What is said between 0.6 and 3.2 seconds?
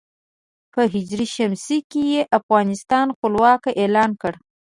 په ه ش کې یې افغانستان